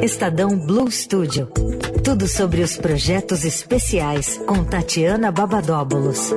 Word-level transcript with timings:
Estadão 0.00 0.58
Blue 0.58 0.90
Studio. 0.90 1.46
Tudo 2.02 2.26
sobre 2.26 2.62
os 2.62 2.76
projetos 2.76 3.44
especiais 3.44 4.38
com 4.46 4.64
Tatiana 4.64 5.30
Babadóbulos. 5.30 6.32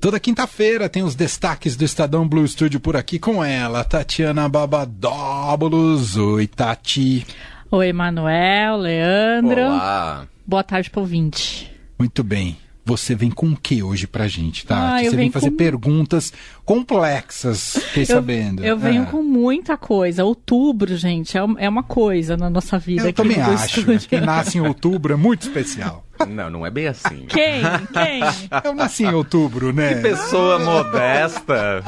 Toda 0.00 0.18
quinta-feira 0.18 0.88
tem 0.88 1.02
os 1.02 1.14
destaques 1.14 1.76
do 1.76 1.84
Estadão 1.84 2.26
Blue 2.26 2.46
Studio 2.46 2.80
por 2.80 2.96
aqui 2.96 3.18
com 3.18 3.44
ela, 3.44 3.84
Tatiana 3.84 4.48
Babadóbulos. 4.48 6.16
Oi, 6.16 6.46
Tati. 6.46 7.26
Oi, 7.70 7.92
Manuel, 7.92 8.76
Leandro. 8.78 9.60
Olá. 9.60 10.26
Boa 10.44 10.64
tarde 10.64 10.90
pro 10.90 11.02
ouvinte. 11.02 11.70
Muito 11.98 12.24
bem. 12.24 12.58
Você 12.84 13.14
vem 13.14 13.30
com 13.30 13.46
o 13.50 13.56
que 13.56 13.80
hoje 13.82 14.08
pra 14.08 14.26
gente, 14.26 14.66
Tati? 14.66 14.80
Ah, 14.94 15.04
eu 15.04 15.10
Você 15.12 15.16
vem 15.16 15.30
fazer 15.30 15.50
com- 15.50 15.56
perguntas 15.56 16.32
complexas, 16.64 17.74
fiquei 17.88 18.04
sabendo. 18.04 18.64
Eu 18.64 18.76
venho 18.76 19.04
É. 19.04 19.06
com 19.06 19.22
muita 19.22 19.76
coisa. 19.76 20.24
Outubro, 20.24 20.96
gente, 20.96 21.38
é 21.38 21.42
é 21.58 21.68
uma 21.68 21.84
coisa 21.84 22.36
na 22.36 22.50
nossa 22.50 22.78
vida. 22.78 23.08
Eu 23.08 23.12
também 23.12 23.40
acho. 23.40 23.82
Studio. 23.82 24.08
Quem 24.08 24.20
nasce 24.20 24.58
em 24.58 24.60
outubro 24.62 25.12
é 25.12 25.16
muito 25.16 25.42
especial. 25.42 26.04
Não, 26.28 26.50
não 26.50 26.66
é 26.66 26.70
bem 26.70 26.86
assim. 26.88 27.24
Quem? 27.28 27.62
Quem? 27.92 28.20
Eu 28.64 28.74
nasci 28.74 29.04
em 29.04 29.12
outubro, 29.14 29.72
né? 29.72 29.94
Pessoa 29.96 30.58
modesta. 30.58 31.82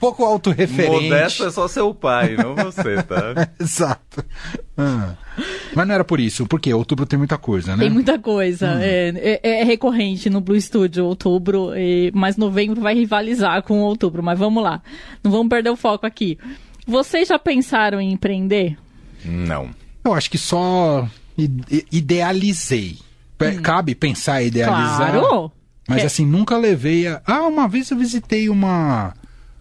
Pouco 0.00 0.24
autorreferente. 0.24 1.04
Modesto 1.08 1.44
é 1.44 1.50
só 1.50 1.66
seu 1.68 1.94
pai, 1.94 2.36
não 2.36 2.54
você, 2.54 3.02
tá? 3.02 3.48
Exato. 3.60 4.24
Ah. 4.76 5.14
Mas 5.74 5.86
não 5.86 5.94
era 5.94 6.04
por 6.04 6.18
isso, 6.20 6.46
porque 6.46 6.72
outubro 6.72 7.06
tem 7.06 7.18
muita 7.18 7.38
coisa, 7.38 7.76
né? 7.76 7.82
Tem 7.84 7.90
muita 7.90 8.18
coisa. 8.18 8.74
Hum. 8.74 8.78
É, 8.80 9.40
é- 9.42 9.60
é 9.60 9.64
recorrente 9.64 10.28
no 10.30 10.40
Blue 10.40 10.60
Studio, 10.60 11.04
outubro, 11.06 11.72
e- 11.76 12.10
mas 12.14 12.36
novembro 12.36 12.80
vai 12.80 12.94
rivalizar 12.94 13.62
com 13.62 13.80
outubro. 13.80 14.22
Mas 14.22 14.38
vamos 14.38 14.62
lá. 14.62 14.82
Não 15.22 15.30
vamos 15.30 15.48
perder 15.48 15.70
o 15.70 15.76
foco 15.76 16.06
aqui. 16.06 16.38
Vocês 16.86 17.28
já 17.28 17.38
pensaram 17.38 18.00
em 18.00 18.12
empreender? 18.12 18.76
Não. 19.24 19.70
Eu 20.04 20.14
acho 20.14 20.30
que 20.30 20.38
só 20.38 21.06
ide- 21.36 21.86
idealizei. 21.92 22.98
Pe- 23.36 23.60
Cabe 23.60 23.94
pensar 23.94 24.42
em 24.42 24.46
idealizar. 24.46 25.14
Hum. 25.16 25.20
Claro! 25.20 25.52
Mas 25.88 26.00
Que- 26.00 26.06
assim, 26.06 26.26
nunca 26.26 26.56
levei 26.56 27.06
a. 27.06 27.22
Ah, 27.26 27.42
uma 27.46 27.68
vez 27.68 27.90
eu 27.90 27.96
visitei 27.96 28.48
uma. 28.48 29.14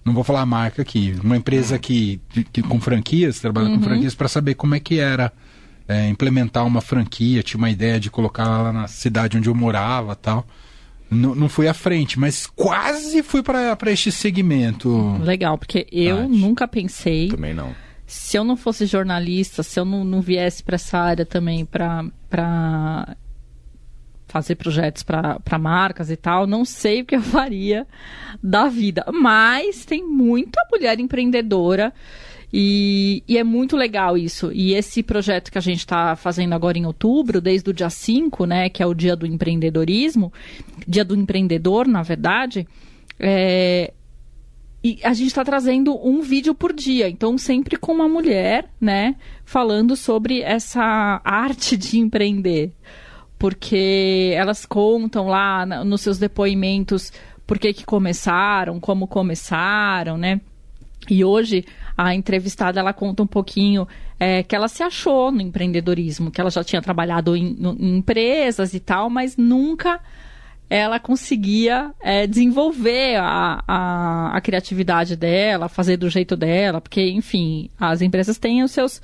Não 0.07 0.13
vou 0.13 0.23
falar 0.23 0.41
a 0.41 0.45
marca 0.45 0.81
aqui. 0.81 1.15
Uma 1.23 1.37
empresa 1.37 1.77
que, 1.77 2.19
que 2.51 2.61
com 2.63 2.79
franquias, 2.81 3.39
trabalha 3.39 3.67
Uhum. 3.69 3.77
com 3.77 3.83
franquias, 3.83 4.15
para 4.15 4.27
saber 4.27 4.55
como 4.55 4.73
é 4.73 4.79
que 4.79 4.99
era 4.99 5.31
é, 5.87 6.07
implementar 6.09 6.65
uma 6.65 6.81
franquia. 6.81 7.43
Tinha 7.43 7.57
uma 7.59 7.69
ideia 7.69 7.99
de 7.99 8.09
colocar 8.09 8.47
lá 8.47 8.71
na 8.73 8.87
cidade 8.87 9.37
onde 9.37 9.49
eu 9.49 9.53
morava 9.55 10.15
tal. 10.15 10.47
N- 11.11 11.35
não 11.35 11.47
fui 11.47 11.67
à 11.67 11.73
frente, 11.73 12.19
mas 12.19 12.45
quase 12.47 13.21
fui 13.23 13.41
para 13.43 13.77
este 13.91 14.11
segmento. 14.11 15.17
Legal, 15.21 15.57
porque 15.57 15.85
eu 15.91 16.17
Tati. 16.17 16.29
nunca 16.29 16.67
pensei. 16.67 17.27
Também 17.29 17.53
não. 17.53 17.73
se 18.05 18.37
eu 18.37 18.43
não 18.43 18.55
fosse 18.57 18.85
jornalista, 18.85 19.61
se 19.63 19.79
eu 19.79 19.85
não, 19.85 20.03
não 20.03 20.21
viesse 20.21 20.63
para 20.63 20.75
essa 20.75 20.97
área 20.97 21.25
também 21.25 21.65
para 21.65 23.15
fazer 24.27 24.55
projetos 24.55 25.03
para 25.03 25.59
marcas 25.59 26.11
e 26.11 26.17
tal, 26.17 26.45
não 26.45 26.65
sei 26.65 27.01
o 27.01 27.05
que 27.05 27.15
eu 27.15 27.21
faria 27.21 27.87
da 28.43 28.67
vida. 28.67 29.05
Mas 29.11 29.85
tem 29.85 30.03
muita 30.03 30.61
mulher 30.71 30.99
empreendedora 30.99 31.93
e, 32.51 33.23
e 33.27 33.37
é 33.37 33.43
muito 33.43 33.75
legal 33.75 34.17
isso. 34.17 34.51
E 34.53 34.73
esse 34.73 35.03
projeto 35.03 35.51
que 35.51 35.57
a 35.57 35.61
gente 35.61 35.79
está 35.79 36.15
fazendo 36.15 36.53
agora 36.53 36.77
em 36.77 36.85
outubro, 36.85 37.41
desde 37.41 37.69
o 37.69 37.73
dia 37.73 37.89
5, 37.89 38.45
né, 38.45 38.69
que 38.69 38.81
é 38.81 38.85
o 38.85 38.93
dia 38.93 39.15
do 39.15 39.25
empreendedorismo, 39.25 40.31
dia 40.87 41.03
do 41.03 41.15
empreendedor, 41.15 41.87
na 41.87 42.03
verdade, 42.03 42.67
é, 43.19 43.93
e 44.83 44.99
a 45.03 45.13
gente 45.13 45.27
está 45.27 45.43
trazendo 45.43 45.97
um 46.05 46.21
vídeo 46.21 46.53
por 46.53 46.71
dia, 46.71 47.09
então 47.09 47.37
sempre 47.37 47.77
com 47.77 47.91
uma 47.91 48.07
mulher, 48.07 48.69
né, 48.79 49.15
falando 49.43 49.95
sobre 49.95 50.41
essa 50.41 51.21
arte 51.25 51.75
de 51.75 51.99
empreender. 51.99 52.71
Porque 53.37 54.33
elas 54.35 54.65
contam 54.65 55.27
lá 55.27 55.65
nos 55.65 56.01
seus 56.01 56.17
depoimentos 56.17 57.11
por 57.45 57.59
que, 57.59 57.71
que 57.71 57.85
começaram, 57.85 58.79
como 58.79 59.07
começaram, 59.07 60.17
né? 60.17 60.41
E 61.09 61.23
hoje 61.23 61.63
a 61.97 62.13
entrevistada 62.13 62.79
ela 62.79 62.93
conta 62.93 63.23
um 63.23 63.27
pouquinho 63.27 63.87
é, 64.19 64.43
que 64.43 64.55
ela 64.55 64.67
se 64.67 64.83
achou 64.83 65.31
no 65.31 65.41
empreendedorismo, 65.41 66.29
que 66.29 66.41
ela 66.41 66.49
já 66.49 66.63
tinha 66.63 66.81
trabalhado 66.81 67.35
em, 67.35 67.55
em 67.79 67.97
empresas 67.97 68.73
e 68.73 68.79
tal, 68.79 69.09
mas 69.09 69.37
nunca 69.37 70.01
ela 70.69 70.99
conseguia 70.99 71.91
é, 72.01 72.27
desenvolver 72.27 73.15
a, 73.15 73.63
a, 73.65 74.37
a 74.37 74.41
criatividade 74.41 75.15
dela, 75.15 75.69
fazer 75.69 75.95
do 75.95 76.09
jeito 76.09 76.35
dela, 76.35 76.81
porque, 76.81 77.09
enfim, 77.09 77.69
as 77.79 78.01
empresas 78.01 78.37
têm 78.37 78.63
os 78.63 78.71
seus, 78.71 79.01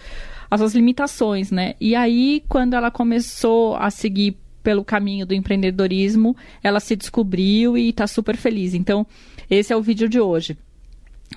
as 0.54 0.60
suas 0.62 0.76
limitações, 0.76 1.52
né? 1.52 1.76
E 1.80 1.96
aí, 1.96 2.44
quando 2.48 2.74
ela 2.74 2.90
começou 2.92 3.76
a 3.76 3.90
seguir 3.90 4.38
pelo 4.62 4.84
caminho 4.84 5.26
do 5.26 5.34
empreendedorismo, 5.34 6.36
ela 6.64 6.80
se 6.80 6.96
descobriu 6.96 7.78
e 7.78 7.90
está 7.90 8.08
super 8.08 8.38
feliz. 8.38 8.74
Então, 8.74 9.06
esse 9.50 9.74
é 9.74 9.76
o 9.76 9.82
vídeo 9.82 10.08
de 10.08 10.20
hoje. 10.20 10.58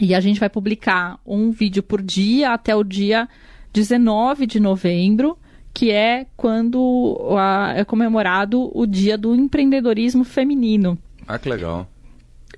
E 0.00 0.14
a 0.14 0.20
gente 0.20 0.38
vai 0.38 0.48
publicar 0.48 1.18
um 1.26 1.50
vídeo 1.50 1.82
por 1.82 2.02
dia 2.02 2.52
até 2.52 2.74
o 2.76 2.84
dia 2.84 3.28
19 3.72 4.46
de 4.46 4.60
novembro, 4.60 5.36
que 5.74 5.90
é 5.90 6.26
quando 6.36 7.16
a- 7.38 7.72
é 7.76 7.84
comemorado 7.84 8.70
o 8.74 8.86
dia 8.86 9.18
do 9.18 9.34
empreendedorismo 9.34 10.22
feminino. 10.24 10.96
Ah, 11.26 11.38
que 11.38 11.48
legal. 11.48 11.88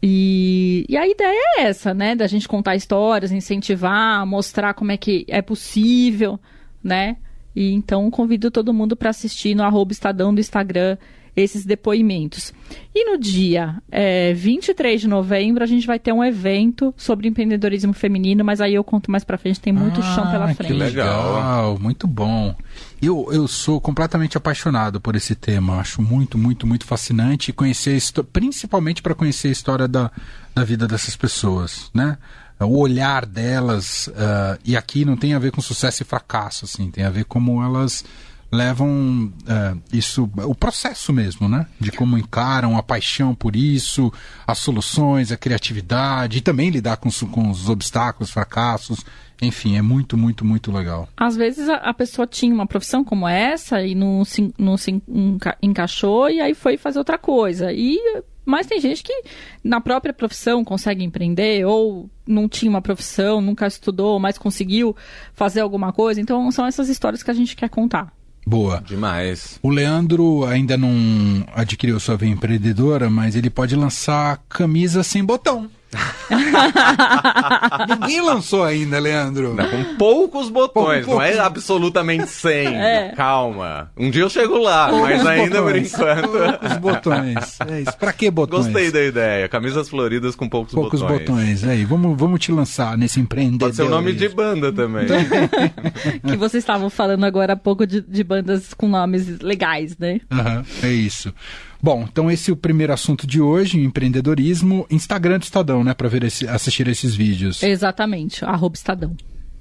E, 0.03 0.87
e 0.89 0.97
a 0.97 1.07
ideia 1.07 1.41
é 1.59 1.63
essa, 1.63 1.93
né? 1.93 2.15
Da 2.15 2.27
gente 2.27 2.47
contar 2.49 2.77
histórias, 2.77 3.33
incentivar, 3.33 4.25
mostrar 4.27 4.75
como 4.75 4.93
é 4.93 4.97
que 4.97 5.25
é 5.29 5.43
possível, 5.43 6.39
né? 6.83 7.17
E 7.55 7.73
então 7.73 8.09
convido 8.11 8.51
todo 8.51 8.73
mundo 8.73 8.97
para 8.97 9.11
assistir 9.11 9.55
no 9.55 9.65
arroba 9.65 9.93
Estadão 9.93 10.33
do 10.33 10.41
Instagram 10.41 10.97
esses 11.35 11.65
depoimentos. 11.65 12.53
E 12.95 13.11
no 13.11 13.19
dia 13.19 13.77
é, 13.91 14.33
23 14.35 15.01
de 15.01 15.09
novembro 15.09 15.63
a 15.63 15.67
gente 15.67 15.87
vai 15.87 15.99
ter 15.99 16.13
um 16.13 16.23
evento 16.23 16.93
sobre 16.97 17.29
empreendedorismo 17.29 17.93
feminino, 17.93 18.45
mas 18.45 18.61
aí 18.61 18.75
eu 18.75 18.85
conto 18.85 19.11
mais 19.11 19.25
para 19.25 19.39
frente, 19.39 19.61
tem 19.61 19.73
muito 19.73 20.03
chão 20.03 20.31
pela 20.31 20.47
Ah, 20.47 20.55
frente. 20.55 20.73
Que 20.73 20.79
Legal. 20.79 21.79
muito 21.81 22.07
bom. 22.07 22.55
Eu, 23.01 23.29
eu 23.33 23.47
sou 23.47 23.81
completamente 23.81 24.37
apaixonado 24.37 25.01
por 25.01 25.15
esse 25.15 25.35
tema. 25.35 25.79
Acho 25.79 26.03
muito, 26.03 26.37
muito, 26.37 26.67
muito 26.67 26.85
fascinante 26.85 27.53
conhecer, 27.53 27.99
principalmente 28.33 29.01
para 29.01 29.15
conhecer 29.15 29.49
a 29.49 29.53
história 29.53 29.87
da, 29.87 30.11
da 30.55 30.65
vida 30.65 30.87
dessas 30.87 31.15
pessoas, 31.15 31.91
né? 31.95 32.19
O 32.61 32.81
olhar 32.81 33.25
delas, 33.25 34.11
ah, 34.17 34.59
e 34.65 34.77
aqui 34.77 35.05
não 35.05 35.17
tem 35.17 35.33
a 35.33 35.39
ver 35.39 35.53
com 35.53 35.61
sucesso 35.61 36.03
e 36.03 36.05
fracasso, 36.05 36.65
assim, 36.65 36.91
tem 36.91 37.05
a 37.05 37.11
ver 37.11 37.25
como 37.25 37.63
elas 37.63 38.05
levam 38.51 39.33
ah, 39.47 39.77
isso, 39.93 40.31
o 40.37 40.55
processo 40.55 41.13
mesmo, 41.13 41.49
né? 41.49 41.67
De 41.79 41.93
como 41.93 42.17
encaram 42.17 42.77
a 42.77 42.83
paixão 42.83 43.35
por 43.35 43.55
isso, 43.55 44.13
as 44.47 44.59
soluções, 44.59 45.31
a 45.31 45.37
criatividade, 45.37 46.39
e 46.39 46.41
também 46.41 46.71
lidar 46.71 46.97
com, 46.97 47.11
com 47.31 47.51
os 47.51 47.69
obstáculos, 47.69 48.31
fracassos. 48.31 49.05
Enfim, 49.41 49.77
é 49.77 49.83
muito, 49.83 50.17
muito, 50.17 50.45
muito 50.45 50.73
legal. 50.73 51.09
Às 51.17 51.37
vezes 51.37 51.69
a, 51.69 51.77
a 51.77 51.95
pessoa 51.95 52.27
tinha 52.27 52.53
uma 52.53 52.67
profissão 52.67 53.05
como 53.05 53.29
essa 53.29 53.81
e 53.83 53.95
não 53.95 54.25
se, 54.25 54.53
não 54.59 54.77
se 54.77 55.01
enca- 55.07 55.57
encaixou 55.63 56.29
e 56.29 56.41
aí 56.41 56.55
foi 56.55 56.77
fazer 56.77 56.99
outra 56.99 57.17
coisa. 57.17 57.73
E, 57.73 58.01
mas 58.45 58.67
tem 58.67 58.81
gente 58.81 59.05
que 59.05 59.23
na 59.63 59.81
própria 59.81 60.13
profissão 60.13 60.65
consegue 60.65 61.05
empreender 61.05 61.65
ou 61.65 62.11
não 62.27 62.49
tinha 62.49 62.69
uma 62.69 62.83
profissão, 62.83 63.41
nunca 63.41 63.67
estudou, 63.69 64.19
mas 64.19 64.37
conseguiu 64.37 64.97
fazer 65.35 65.61
alguma 65.61 65.93
coisa. 65.93 66.21
Então 66.21 66.51
são 66.51 66.67
essas 66.67 66.89
histórias 66.89 67.23
que 67.23 67.31
a 67.31 67.35
gente 67.35 67.55
quer 67.55 67.69
contar. 67.69 68.13
Boa. 68.49 68.83
Demais. 68.87 69.59
O 69.63 69.69
Leandro 69.69 70.47
ainda 70.47 70.75
não 70.79 71.45
adquiriu 71.55 72.01
sua 72.01 72.17
veia 72.17 72.31
empreendedora, 72.31 73.11
mas 73.11 73.37
ele 73.37 73.51
pode 73.51 73.77
lançar 73.77 74.43
camisa 74.49 75.03
sem 75.03 75.23
botão. 75.23 75.71
Ninguém 78.01 78.21
lançou 78.21 78.65
ainda, 78.65 78.99
Leandro. 78.99 79.55
Não, 79.55 79.69
com 79.69 79.97
poucos 79.97 80.49
botões, 80.49 81.05
Pouco- 81.05 81.19
não 81.21 81.23
é 81.23 81.33
poucos. 81.33 81.47
absolutamente 81.47 82.27
100. 82.29 82.69
É. 82.79 83.13
Calma. 83.17 83.91
Um 83.97 84.11
dia 84.11 84.23
eu 84.23 84.31
chego 84.31 84.59
lá, 84.59 84.91
mas 84.93 85.27
ainda 85.27 85.63
por 85.63 85.73
botões. 85.73 85.93
enquanto. 85.95 86.29
Poucos 86.31 86.77
botões. 86.79 87.59
É 87.69 87.81
isso. 87.81 87.97
Pra 87.99 88.13
que 88.13 88.31
botões? 88.31 88.65
Gostei 88.67 88.91
da 88.91 89.03
ideia. 89.03 89.49
Camisas 89.49 89.89
floridas 89.89 90.35
com 90.37 90.49
poucos, 90.49 90.75
Poucos 90.75 91.03
botões. 91.03 91.65
Aí, 91.65 91.85
vamos, 91.85 92.17
vamos 92.19 92.41
te 92.41 92.53
lançar 92.53 92.97
nesse 92.97 93.21
empreendedor. 93.21 93.69
Pode 93.69 93.77
ser 93.77 93.83
o 93.83 93.89
nome 93.89 94.13
de 94.13 94.29
banda 94.29 94.73
também. 94.73 95.07
que 96.27 96.37
vocês 96.37 96.63
estavam 96.63 96.89
falando 96.91 97.25
agora 97.25 97.55
há 97.55 97.57
pouco 97.57 97.87
de, 97.87 98.01
de 98.01 98.23
bandas 98.25 98.73
com 98.75 98.89
nomes 98.89 99.39
legais, 99.41 99.97
né? 99.99 100.21
Aham, 100.31 100.65
é 100.83 100.89
isso. 100.89 101.33
Bom, 101.81 102.05
então 102.11 102.31
esse 102.31 102.51
é 102.51 102.53
o 102.53 102.57
primeiro 102.57 102.93
assunto 102.93 103.27
de 103.27 103.41
hoje, 103.41 103.81
empreendedorismo. 103.81 104.87
Instagram 104.91 105.39
do 105.39 105.45
Estadão, 105.45 105.85
né? 105.85 105.95
Pra 105.95 106.09
ver 106.09 106.25
esse, 106.25 106.47
assistir 106.49 106.89
esses 106.89 107.15
vídeos. 107.15 107.63
Exatamente, 107.63 108.45
arroba 108.45 108.75
Estadão. 108.75 109.17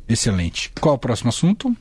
Excelente. 0.10 0.72
Qual 0.82 0.96
o 0.96 1.00
próximo 1.00 1.30
assunto? 1.30 1.76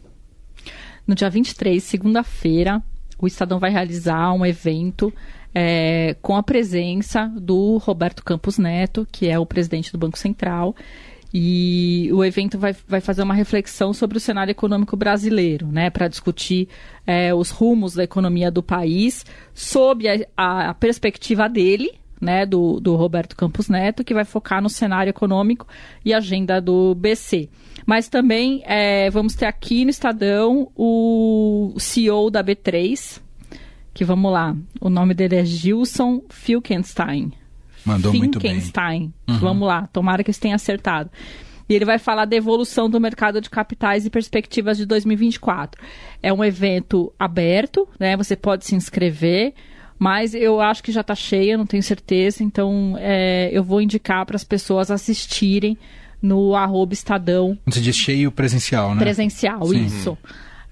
No 1.06 1.14
dia 1.14 1.30
23, 1.30 1.82
segunda-feira, 1.82 2.82
o 3.18 3.26
Estadão 3.26 3.58
vai 3.58 3.70
realizar 3.70 4.32
um 4.32 4.44
evento 4.44 5.12
é, 5.54 6.16
com 6.20 6.36
a 6.36 6.42
presença 6.42 7.32
do 7.34 7.78
Roberto 7.78 8.22
Campos 8.22 8.58
Neto, 8.58 9.06
que 9.10 9.28
é 9.28 9.38
o 9.38 9.46
presidente 9.46 9.90
do 9.90 9.98
Banco 9.98 10.18
Central. 10.18 10.76
E 11.32 12.08
o 12.12 12.24
evento 12.24 12.58
vai, 12.58 12.74
vai 12.86 13.00
fazer 13.00 13.22
uma 13.22 13.34
reflexão 13.34 13.92
sobre 13.92 14.16
o 14.16 14.20
cenário 14.20 14.50
econômico 14.50 14.96
brasileiro, 14.96 15.66
né, 15.66 15.90
para 15.90 16.08
discutir 16.08 16.68
é, 17.06 17.34
os 17.34 17.50
rumos 17.50 17.94
da 17.94 18.04
economia 18.04 18.50
do 18.50 18.62
país 18.62 19.24
sob 19.52 20.06
a, 20.36 20.70
a, 20.70 20.74
perspectiva 20.74 21.48
dele, 21.48 21.92
né, 22.20 22.46
do, 22.46 22.80
do 22.80 22.94
Roberto 22.96 23.36
Campos 23.36 23.68
Neto, 23.68 24.04
que 24.04 24.14
vai 24.14 24.24
focar 24.24 24.62
no 24.62 24.70
cenário 24.70 25.10
econômico 25.10 25.66
e 26.04 26.14
agenda 26.14 26.60
do 26.60 26.94
BC. 26.94 27.48
Mas 27.84 28.08
também 28.08 28.62
é, 28.64 29.10
vamos 29.10 29.34
ter 29.34 29.46
aqui 29.46 29.84
no 29.84 29.90
Estadão 29.90 30.70
o 30.74 31.74
CEO 31.78 32.30
da 32.30 32.42
B3, 32.42 33.20
que 33.92 34.04
vamos 34.04 34.32
lá, 34.32 34.56
o 34.80 34.88
nome 34.88 35.14
dele 35.14 35.36
é 35.36 35.44
Gilson 35.44 36.22
Filkenstein. 36.28 37.32
Mandou 37.86 38.12
muito 38.12 38.40
bem. 38.40 38.54
Finkenstein. 38.54 39.12
Vamos 39.40 39.66
lá, 39.66 39.86
tomara 39.92 40.24
que 40.24 40.32
você 40.32 40.40
tenha 40.40 40.56
acertado. 40.56 41.10
E 41.68 41.74
ele 41.74 41.84
vai 41.84 41.98
falar 41.98 42.24
da 42.24 42.36
evolução 42.36 42.88
do 42.88 43.00
mercado 43.00 43.40
de 43.40 43.50
capitais 43.50 44.06
e 44.06 44.10
perspectivas 44.10 44.76
de 44.76 44.86
2024. 44.86 45.80
É 46.22 46.32
um 46.32 46.44
evento 46.44 47.12
aberto, 47.18 47.88
né? 47.98 48.16
Você 48.16 48.36
pode 48.36 48.64
se 48.64 48.76
inscrever, 48.76 49.52
mas 49.98 50.34
eu 50.34 50.60
acho 50.60 50.82
que 50.82 50.92
já 50.92 51.00
está 51.00 51.14
cheia, 51.14 51.56
não 51.56 51.66
tenho 51.66 51.82
certeza. 51.82 52.44
Então, 52.44 52.96
é, 52.98 53.50
eu 53.52 53.64
vou 53.64 53.80
indicar 53.80 54.24
para 54.24 54.36
as 54.36 54.44
pessoas 54.44 54.90
assistirem 54.90 55.76
no 56.22 56.54
arroba 56.54 56.94
Estadão 56.94 57.58
Você 57.66 57.80
diz 57.80 57.96
cheio 57.96 58.32
presencial, 58.32 58.94
né? 58.94 59.00
presencial, 59.00 59.66
Sim. 59.66 59.84
isso. 59.84 60.16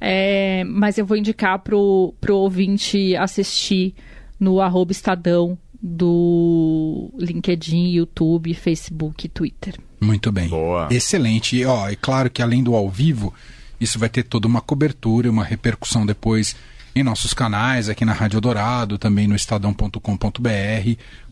É, 0.00 0.64
mas 0.64 0.96
eu 0.98 1.06
vou 1.06 1.16
indicar 1.16 1.58
pro, 1.58 2.14
pro 2.20 2.36
ouvinte 2.36 3.16
assistir 3.16 3.94
no 4.38 4.60
arroba 4.60 4.92
Estadão 4.92 5.58
do 5.86 7.10
LinkedIn, 7.18 7.90
YouTube, 7.90 8.54
Facebook 8.54 9.26
e 9.26 9.28
Twitter. 9.28 9.78
Muito 10.00 10.32
bem. 10.32 10.48
Boa. 10.48 10.88
Excelente. 10.90 11.56
E, 11.56 11.66
ó, 11.66 11.86
é 11.86 11.94
claro 11.94 12.30
que 12.30 12.40
além 12.40 12.64
do 12.64 12.74
ao 12.74 12.88
vivo, 12.88 13.34
isso 13.78 13.98
vai 13.98 14.08
ter 14.08 14.22
toda 14.22 14.48
uma 14.48 14.62
cobertura, 14.62 15.30
uma 15.30 15.44
repercussão 15.44 16.06
depois 16.06 16.56
em 16.94 17.02
nossos 17.02 17.34
canais, 17.34 17.88
aqui 17.88 18.04
na 18.04 18.12
Rádio 18.12 18.40
Dourado, 18.40 18.96
também 18.96 19.26
no 19.26 19.34
estadão.com.br, 19.34 19.98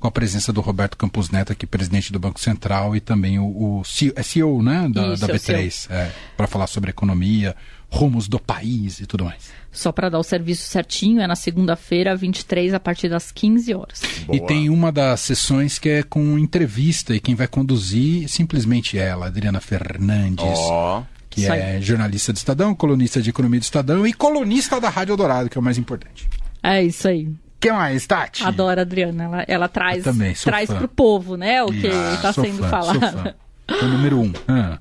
com 0.00 0.08
a 0.08 0.10
presença 0.10 0.52
do 0.52 0.60
Roberto 0.60 0.96
Campos 0.96 1.30
Neto, 1.30 1.52
aqui 1.52 1.66
presidente 1.66 2.12
do 2.12 2.18
Banco 2.18 2.40
Central, 2.40 2.96
e 2.96 3.00
também 3.00 3.38
o, 3.38 3.78
o 3.78 3.84
CEO, 3.84 4.12
é 4.16 4.22
CEO, 4.22 4.62
né, 4.62 4.88
da, 4.92 5.12
Isso, 5.12 5.26
da 5.26 5.32
é 5.32 5.36
o 5.36 5.38
B3, 5.38 6.10
para 6.36 6.46
falar 6.48 6.66
sobre 6.66 6.90
economia, 6.90 7.54
rumos 7.88 8.26
do 8.26 8.40
país 8.40 9.00
e 9.00 9.06
tudo 9.06 9.24
mais. 9.24 9.52
Só 9.70 9.92
para 9.92 10.08
dar 10.08 10.18
o 10.18 10.22
serviço 10.24 10.66
certinho, 10.68 11.20
é 11.20 11.26
na 11.26 11.36
segunda-feira, 11.36 12.16
23, 12.16 12.74
a 12.74 12.80
partir 12.80 13.08
das 13.08 13.30
15 13.30 13.74
horas. 13.74 14.02
E 14.32 14.38
Boa. 14.38 14.46
tem 14.46 14.68
uma 14.68 14.90
das 14.90 15.20
sessões 15.20 15.78
que 15.78 15.88
é 15.88 16.02
com 16.02 16.38
entrevista, 16.38 17.14
e 17.14 17.20
quem 17.20 17.34
vai 17.34 17.46
conduzir 17.46 18.28
simplesmente 18.28 18.98
ela, 18.98 19.26
Adriana 19.26 19.60
Fernandes. 19.60 20.44
Ó. 20.44 21.04
que 21.34 21.46
é 21.46 21.80
jornalista 21.80 22.32
do 22.32 22.36
Estadão, 22.36 22.74
colunista 22.74 23.20
de 23.20 23.30
economia 23.30 23.58
do 23.60 23.62
Estadão 23.64 24.06
e 24.06 24.12
colunista 24.12 24.80
da 24.80 24.88
Rádio 24.88 25.16
Dourado, 25.16 25.48
que 25.50 25.58
é 25.58 25.60
o 25.60 25.64
mais 25.64 25.78
importante. 25.78 26.28
É 26.62 26.82
isso 26.82 27.08
aí. 27.08 27.28
que 27.58 27.70
mais, 27.72 28.06
Tati? 28.06 28.44
Adoro 28.44 28.78
a 28.80 28.82
Adriana. 28.82 29.24
Ela, 29.24 29.44
ela 29.48 29.68
traz, 29.68 29.98
Eu 29.98 30.12
também, 30.12 30.34
traz 30.34 30.68
fã. 30.68 30.78
pro 30.78 30.88
povo, 30.88 31.36
né? 31.36 31.62
O 31.62 31.68
que 31.68 31.86
Ah, 31.88 32.14
está 32.14 32.32
sou 32.32 32.44
sendo 32.44 32.58
fã, 32.58 32.68
falado. 32.68 33.34
O 33.68 33.86
número 33.86 34.20
um. 34.20 34.32
Ah, 34.48 34.78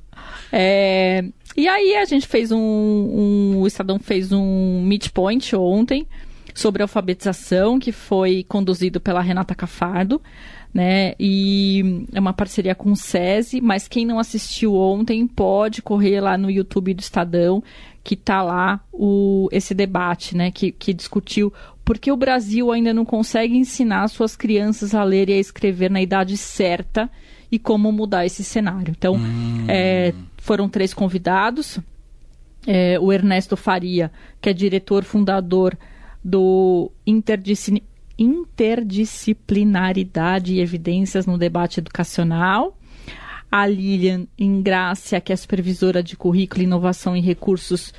É, 0.51 1.23
e 1.55 1.67
aí 1.67 1.95
a 1.95 2.05
gente 2.05 2.27
fez 2.27 2.51
um, 2.51 2.57
um- 2.59 3.57
O 3.59 3.67
Estadão 3.67 3.97
fez 3.99 4.31
um 4.31 4.83
Meet 4.83 5.09
Point 5.09 5.55
ontem 5.55 6.05
sobre 6.53 6.81
alfabetização, 6.81 7.79
que 7.79 7.91
foi 7.93 8.45
conduzido 8.49 8.99
pela 8.99 9.21
Renata 9.21 9.55
Cafardo, 9.55 10.21
né? 10.73 11.13
E 11.19 12.05
é 12.13 12.19
uma 12.19 12.33
parceria 12.33 12.73
com 12.73 12.91
o 12.91 12.95
SESI, 12.95 13.61
mas 13.61 13.87
quem 13.87 14.05
não 14.05 14.19
assistiu 14.19 14.75
ontem 14.75 15.27
pode 15.27 15.81
correr 15.81 16.21
lá 16.21 16.37
no 16.37 16.49
YouTube 16.49 16.93
do 16.93 17.01
Estadão, 17.01 17.63
que 18.03 18.15
tá 18.15 18.41
lá 18.41 18.79
o, 18.91 19.49
esse 19.51 19.73
debate, 19.73 20.35
né? 20.35 20.49
Que, 20.51 20.71
que 20.71 20.93
discutiu 20.93 21.53
por 21.83 21.99
que 21.99 22.11
o 22.11 22.17
Brasil 22.17 22.71
ainda 22.71 22.93
não 22.93 23.03
consegue 23.03 23.55
ensinar 23.55 24.07
suas 24.07 24.35
crianças 24.35 24.95
a 24.95 25.03
ler 25.03 25.29
e 25.29 25.33
a 25.33 25.39
escrever 25.39 25.91
na 25.91 26.01
idade 26.01 26.37
certa 26.37 27.09
e 27.51 27.59
como 27.59 27.91
mudar 27.91 28.25
esse 28.25 28.43
cenário. 28.43 28.95
Então, 28.97 29.19
é, 29.67 30.13
foram 30.37 30.69
três 30.69 30.93
convidados. 30.93 31.79
É, 32.65 32.97
o 32.99 33.11
Ernesto 33.11 33.57
Faria, 33.57 34.11
que 34.39 34.49
é 34.49 34.53
diretor 34.53 35.03
fundador 35.03 35.75
do 36.23 36.91
Interdisci- 37.05 37.83
Interdisciplinaridade 38.21 40.53
e 40.53 40.59
Evidências 40.59 41.25
no 41.25 41.39
Debate 41.39 41.79
Educacional. 41.79 42.77
A 43.51 43.65
Lilian 43.65 44.27
Ingrácia, 44.37 45.19
que 45.19 45.33
é 45.33 45.35
supervisora 45.35 46.03
de 46.03 46.15
currículo, 46.15 46.61
inovação 46.61 47.17
e 47.17 47.19
recursos 47.19 47.91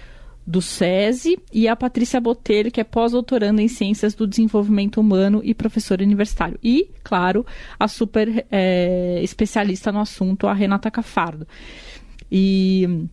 do 0.47 0.63
SESI, 0.63 1.37
e 1.53 1.67
a 1.69 1.75
Patrícia 1.75 2.21
Botelho, 2.21 2.71
que 2.71 2.81
é 2.81 2.85
pós-doutoranda 2.85 3.61
em 3.61 3.67
Ciências 3.69 4.15
do 4.15 4.25
Desenvolvimento 4.27 5.01
Humano 5.01 5.41
e 5.43 5.53
professora 5.55 6.05
universitário. 6.05 6.59
E, 6.63 6.89
claro, 7.03 7.45
a 7.79 7.89
super 7.89 8.47
é, 8.51 9.21
especialista 9.23 9.91
no 9.91 10.01
assunto, 10.01 10.47
a 10.47 10.55
Renata 10.55 10.91
Cafardo. 10.91 11.47
E, 12.31 13.09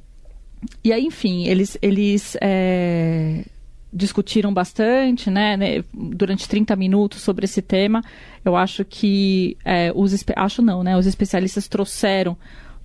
e 0.84 0.94
aí, 0.94 1.06
enfim, 1.06 1.48
eles, 1.48 1.78
eles 1.82 2.38
é, 2.40 3.46
discutiram 3.92 4.54
bastante, 4.54 5.30
né, 5.30 5.58
né, 5.58 5.84
durante 5.94 6.48
30 6.48 6.76
minutos 6.76 7.22
sobre 7.22 7.46
esse 7.46 7.62
tema. 7.62 8.04
Eu 8.46 8.56
acho 8.56 8.86
que 8.86 9.58
é, 9.66 9.92
os 9.96 10.14
acho 10.36 10.62
não, 10.62 10.84
né, 10.84 10.96
os 10.98 11.06
especialistas 11.06 11.68
trouxeram 11.68 12.38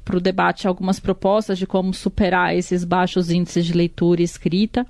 para 0.05 0.17
o 0.17 0.21
debate 0.21 0.67
algumas 0.67 1.01
propostas 1.01 1.59
de 1.59 1.67
como 1.67 1.93
superar 1.95 2.55
esses 2.55 2.85
baixos 2.85 3.31
índices 3.31 3.65
de 3.65 3.73
leitura 3.73 4.21
e 4.21 4.25
escrita. 4.25 4.87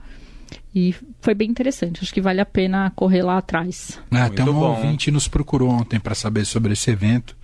E 0.75 0.95
foi 1.21 1.35
bem 1.35 1.49
interessante. 1.49 2.01
Acho 2.03 2.13
que 2.13 2.21
vale 2.21 2.41
a 2.41 2.47
pena 2.47 2.93
correr 2.97 3.23
lá 3.23 3.39
atrás. 3.39 4.01
Ah, 4.11 4.21
Muito 4.21 4.43
até 4.43 4.51
um 4.51 4.55
bom. 4.55 4.71
ouvinte 4.71 5.11
nos 5.11 5.29
procurou 5.29 5.69
ontem 5.71 6.01
para 6.01 6.15
saber 6.15 6.45
sobre 6.45 6.73
esse 6.73 6.91
evento. 6.91 7.37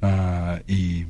ah, 0.00 0.60
e, 0.68 1.06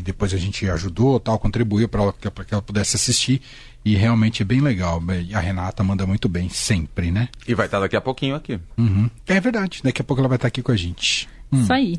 e, 0.00 0.02
depois 0.02 0.34
a 0.34 0.36
gente 0.38 0.68
ajudou, 0.68 1.20
tal, 1.20 1.38
contribuiu 1.38 1.88
para 1.88 2.02
ela, 2.02 2.12
pra 2.12 2.44
que 2.44 2.52
ela 2.52 2.62
pudesse 2.62 2.96
assistir. 2.96 3.40
E 3.84 3.94
realmente 3.94 4.42
é 4.42 4.44
bem 4.44 4.60
legal. 4.60 5.00
E 5.26 5.34
a 5.34 5.38
Renata 5.40 5.82
manda 5.82 6.06
muito 6.06 6.28
bem, 6.28 6.48
sempre, 6.50 7.10
né? 7.10 7.28
E 7.48 7.54
vai 7.54 7.66
estar 7.66 7.80
daqui 7.80 7.96
a 7.96 8.00
pouquinho 8.00 8.34
aqui. 8.34 8.58
Uhum. 8.76 9.08
É 9.26 9.40
verdade, 9.40 9.80
daqui 9.82 10.02
a 10.02 10.04
pouco 10.04 10.20
ela 10.20 10.28
vai 10.28 10.36
estar 10.36 10.48
aqui 10.48 10.60
com 10.62 10.72
a 10.72 10.76
gente. 10.76 11.26
Isso 11.52 11.72
aí. 11.72 11.98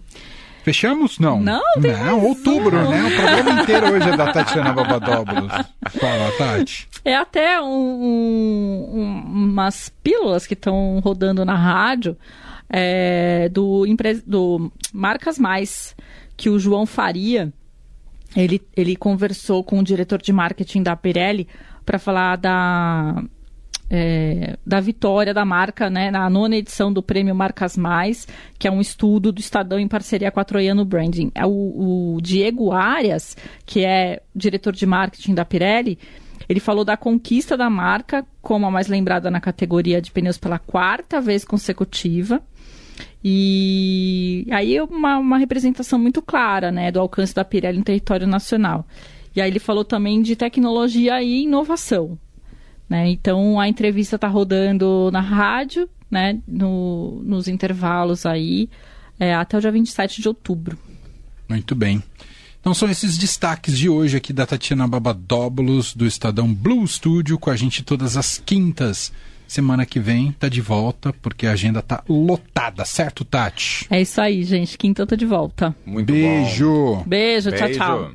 Fechamos? 0.64 1.18
Não. 1.18 1.40
Não, 1.42 1.64
tem 1.82 1.92
Não, 1.92 2.24
outubro, 2.24 2.78
um. 2.78 2.90
né? 2.92 3.04
O 3.04 3.16
programa 3.16 3.50
inteiro 3.64 3.94
hoje 3.94 4.10
é 4.10 4.16
da 4.16 4.32
Tatiana 4.32 4.72
Babadóbulos. 4.74 5.52
Fala, 6.00 6.32
Tati. 6.38 6.88
É 7.04 7.16
até 7.16 7.60
um- 7.60 7.66
um- 7.66 9.00
um- 9.00 9.22
umas 9.46 9.92
pílulas 10.04 10.46
que 10.46 10.54
estão 10.54 11.00
rodando 11.04 11.44
na 11.44 11.56
rádio 11.56 12.16
é, 12.70 13.50
do, 13.50 13.86
empre- 13.88 14.22
do 14.26 14.72
Marcas 14.94 15.40
Mais, 15.40 15.96
que 16.38 16.48
o 16.48 16.60
João 16.60 16.86
Faria, 16.86 17.52
ele, 18.36 18.62
ele 18.76 18.96
conversou 18.96 19.64
com 19.64 19.80
o 19.80 19.84
diretor 19.84 20.22
de 20.22 20.32
marketing 20.32 20.84
da 20.84 20.96
Pirelli 20.96 21.48
para 21.86 22.00
falar 22.00 22.38
da, 22.38 23.24
é, 23.90 24.58
da 24.66 24.80
vitória 24.80 25.34
da 25.34 25.44
marca 25.44 25.90
né, 25.90 26.10
na 26.10 26.30
nona 26.30 26.56
edição 26.56 26.94
do 26.94 27.04
prêmio 27.04 27.36
Marcas 27.36 27.76
Mais, 27.76 28.26
que 28.58 28.68
é 28.68 28.72
um 28.72 28.80
estudo 28.80 29.32
do 29.32 29.42
Estadão 29.42 29.78
em 29.78 29.88
parceria 29.88 30.32
com 30.32 30.40
a 30.40 30.46
Troiano 30.46 30.86
Branding. 30.86 31.30
É 31.36 31.46
O, 31.46 32.16
o 32.16 32.22
Diego 32.22 32.72
Arias, 32.72 33.36
que 33.66 33.84
é 33.84 34.22
diretor 34.34 34.74
de 34.74 34.86
marketing 34.86 35.34
da 35.34 35.44
Pirelli, 35.44 36.00
ele 36.48 36.60
falou 36.60 36.86
da 36.86 36.96
conquista 36.96 37.58
da 37.58 37.70
marca 37.70 38.26
como 38.42 38.66
a 38.66 38.72
mais 38.72 38.88
lembrada 38.88 39.30
na 39.30 39.42
categoria 39.42 40.02
de 40.02 40.12
pneus 40.12 40.38
pela 40.38 40.58
quarta 40.58 41.20
vez 41.20 41.44
consecutiva. 41.44 42.42
E 43.24 44.46
aí 44.52 44.76
é 44.76 44.84
uma, 44.84 45.18
uma 45.18 45.38
representação 45.38 45.98
muito 46.00 46.22
clara 46.22 46.72
né, 46.72 46.92
do 46.92 47.00
alcance 47.00 47.34
da 47.34 47.46
Pirelli 47.46 47.78
no 47.78 47.84
território 47.84 48.26
nacional. 48.28 48.86
E 49.36 49.40
aí 49.42 49.50
ele 49.50 49.60
falou 49.60 49.86
também 49.86 50.22
de 50.22 50.36
tecnologia 50.36 51.22
e 51.22 51.44
inovação. 51.44 52.18
Né? 52.90 53.10
Então 53.10 53.60
a 53.60 53.68
entrevista 53.68 54.16
está 54.16 54.28
rodando 54.28 55.10
na 55.14 55.22
rádio, 55.22 55.88
né? 56.10 56.40
no- 56.48 57.22
nos 57.24 57.48
intervalos 57.48 58.26
aí, 58.26 58.70
é, 59.20 59.34
até 59.34 59.58
o 59.58 59.62
dia 59.62 59.72
27 59.72 60.22
de 60.22 60.28
outubro. 60.28 60.78
Muito 61.48 61.76
bem. 61.76 62.04
Então 62.60 62.74
são 62.74 62.90
esses 62.90 63.18
destaques 63.18 63.78
de 63.78 63.90
hoje 63.90 64.18
aqui 64.18 64.32
da 64.34 64.46
Tatiana 64.46 64.88
Babadóbulos, 64.88 65.96
do 65.96 66.06
Estadão 66.06 66.54
Blue 66.54 66.86
Studio, 66.88 67.40
com 67.40 67.50
a 67.50 67.56
gente 67.56 67.84
todas 67.84 68.18
as 68.18 68.38
quintas. 68.38 69.12
Semana 69.52 69.86
que 69.86 70.00
vem 70.00 70.32
tá 70.32 70.48
de 70.48 70.62
volta, 70.62 71.12
porque 71.12 71.46
a 71.46 71.52
agenda 71.52 71.82
tá 71.82 72.02
lotada, 72.08 72.86
certo, 72.86 73.26
Tati? 73.26 73.86
É 73.90 74.00
isso 74.00 74.22
aí, 74.22 74.46
gente. 74.46 74.78
Quinta 74.78 75.02
eu 75.02 75.06
tô 75.06 75.14
de 75.14 75.26
volta. 75.26 75.76
Muito 75.86 76.08
bom. 76.14 76.18
Beijo! 76.18 77.04
Beijo, 77.06 77.52
tchau, 77.52 77.68
Beijo. 77.68 77.78
tchau. 77.78 78.12